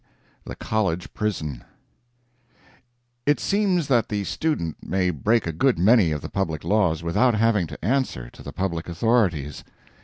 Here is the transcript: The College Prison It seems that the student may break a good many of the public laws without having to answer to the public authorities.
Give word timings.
The 0.45 0.55
College 0.55 1.13
Prison 1.13 1.63
It 3.27 3.39
seems 3.39 3.87
that 3.87 4.09
the 4.09 4.23
student 4.23 4.77
may 4.83 5.11
break 5.11 5.45
a 5.45 5.53
good 5.53 5.77
many 5.77 6.11
of 6.11 6.21
the 6.21 6.27
public 6.29 6.63
laws 6.63 7.03
without 7.03 7.35
having 7.35 7.67
to 7.67 7.85
answer 7.85 8.27
to 8.31 8.41
the 8.41 8.51
public 8.51 8.89
authorities. 8.89 9.63